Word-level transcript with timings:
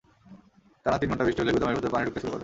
টানা 0.85 0.97
তিন 0.99 1.07
ঘণ্টা 1.11 1.25
বৃষ্টি 1.25 1.39
হলেই 1.41 1.55
গুদামের 1.55 1.75
ভেতরে 1.77 1.93
পানি 1.93 2.03
ঢুকতে 2.05 2.21
শুরু 2.21 2.31
করে। 2.31 2.39